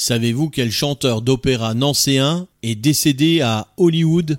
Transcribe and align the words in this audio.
Savez-vous 0.00 0.48
quel 0.48 0.70
chanteur 0.70 1.22
d'opéra 1.22 1.74
nancéen 1.74 2.46
est 2.62 2.76
décédé 2.76 3.40
à 3.40 3.66
Hollywood? 3.78 4.38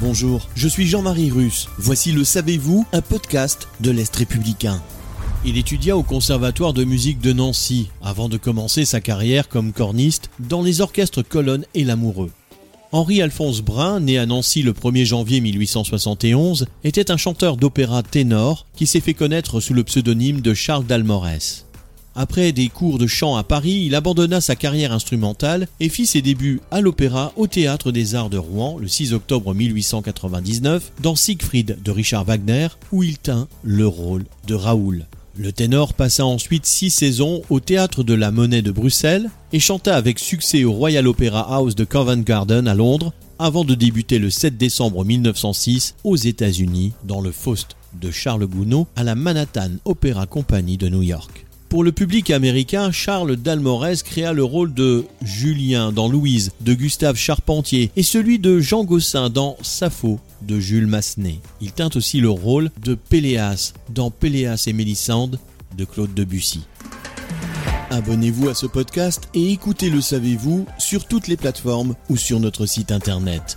Bonjour, 0.00 0.48
je 0.56 0.66
suis 0.66 0.88
Jean-Marie 0.88 1.30
Russe. 1.30 1.68
Voici 1.78 2.10
le 2.10 2.24
Savez-vous, 2.24 2.84
un 2.92 3.00
podcast 3.00 3.68
de 3.78 3.92
l'Est 3.92 4.16
républicain. 4.16 4.82
Il 5.44 5.56
étudia 5.56 5.96
au 5.96 6.02
Conservatoire 6.02 6.72
de 6.72 6.82
musique 6.82 7.20
de 7.20 7.32
Nancy 7.32 7.90
avant 8.02 8.28
de 8.28 8.38
commencer 8.38 8.84
sa 8.84 9.00
carrière 9.00 9.48
comme 9.48 9.72
corniste 9.72 10.30
dans 10.40 10.62
les 10.62 10.80
orchestres 10.80 11.22
Colonne 11.22 11.64
et 11.74 11.84
L'Amoureux. 11.84 12.32
Henri-Alphonse 12.90 13.62
Brun, 13.62 14.00
né 14.00 14.18
à 14.18 14.26
Nancy 14.26 14.62
le 14.62 14.72
1er 14.72 15.04
janvier 15.04 15.40
1871, 15.40 16.66
était 16.82 17.12
un 17.12 17.16
chanteur 17.16 17.56
d'opéra 17.56 18.02
ténor 18.02 18.66
qui 18.74 18.88
s'est 18.88 18.98
fait 18.98 19.14
connaître 19.14 19.60
sous 19.60 19.74
le 19.74 19.84
pseudonyme 19.84 20.40
de 20.40 20.54
Charles 20.54 20.86
Dalmorès. 20.86 21.66
Après 22.14 22.52
des 22.52 22.68
cours 22.68 22.98
de 22.98 23.06
chant 23.06 23.36
à 23.36 23.42
Paris, 23.42 23.84
il 23.86 23.94
abandonna 23.94 24.42
sa 24.42 24.54
carrière 24.54 24.92
instrumentale 24.92 25.66
et 25.80 25.88
fit 25.88 26.06
ses 26.06 26.20
débuts 26.20 26.60
à 26.70 26.82
l'opéra 26.82 27.32
au 27.36 27.46
Théâtre 27.46 27.90
des 27.90 28.14
Arts 28.14 28.28
de 28.28 28.36
Rouen 28.36 28.76
le 28.78 28.86
6 28.86 29.14
octobre 29.14 29.54
1899 29.54 30.92
dans 31.00 31.16
Siegfried 31.16 31.78
de 31.82 31.90
Richard 31.90 32.24
Wagner 32.24 32.68
où 32.92 33.02
il 33.02 33.18
tint 33.18 33.48
le 33.62 33.86
rôle 33.86 34.24
de 34.46 34.54
Raoul. 34.54 35.06
Le 35.38 35.52
ténor 35.52 35.94
passa 35.94 36.26
ensuite 36.26 36.66
six 36.66 36.90
saisons 36.90 37.40
au 37.48 37.58
Théâtre 37.60 38.02
de 38.02 38.12
la 38.12 38.30
Monnaie 38.30 38.60
de 38.60 38.70
Bruxelles 38.70 39.30
et 39.54 39.60
chanta 39.60 39.96
avec 39.96 40.18
succès 40.18 40.64
au 40.64 40.72
Royal 40.72 41.08
Opera 41.08 41.54
House 41.54 41.74
de 41.74 41.84
Covent 41.84 42.22
Garden 42.22 42.68
à 42.68 42.74
Londres 42.74 43.14
avant 43.38 43.64
de 43.64 43.74
débuter 43.74 44.18
le 44.18 44.28
7 44.28 44.58
décembre 44.58 45.06
1906 45.06 45.94
aux 46.04 46.16
États-Unis 46.16 46.92
dans 47.04 47.22
le 47.22 47.32
Faust 47.32 47.76
de 47.98 48.10
Charles 48.10 48.46
Gounod 48.46 48.84
à 48.96 49.02
la 49.02 49.14
Manhattan 49.14 49.70
Opera 49.86 50.26
Company 50.26 50.76
de 50.76 50.90
New 50.90 51.02
York. 51.02 51.46
Pour 51.72 51.84
le 51.84 51.92
public 51.92 52.30
américain, 52.30 52.92
Charles 52.92 53.34
Dalmorès 53.34 54.02
créa 54.02 54.34
le 54.34 54.44
rôle 54.44 54.74
de 54.74 55.06
Julien 55.22 55.90
dans 55.90 56.06
Louise 56.06 56.52
de 56.60 56.74
Gustave 56.74 57.16
Charpentier 57.16 57.90
et 57.96 58.02
celui 58.02 58.38
de 58.38 58.60
Jean 58.60 58.84
Gossin 58.84 59.30
dans 59.30 59.56
Sappho 59.62 60.20
de 60.42 60.60
Jules 60.60 60.86
Massenet. 60.86 61.40
Il 61.62 61.72
tint 61.72 61.88
aussi 61.94 62.20
le 62.20 62.28
rôle 62.28 62.70
de 62.84 62.94
Péléas 62.94 63.72
dans 63.88 64.10
Péléas 64.10 64.64
et 64.66 64.74
Mélisande 64.74 65.38
de 65.74 65.86
Claude 65.86 66.12
Debussy. 66.12 66.66
Abonnez-vous 67.88 68.50
à 68.50 68.54
ce 68.54 68.66
podcast 68.66 69.30
et 69.32 69.52
écoutez 69.52 69.88
Le 69.88 70.02
Savez-vous 70.02 70.66
sur 70.76 71.06
toutes 71.06 71.26
les 71.26 71.38
plateformes 71.38 71.94
ou 72.10 72.18
sur 72.18 72.38
notre 72.38 72.66
site 72.66 72.92
internet. 72.92 73.56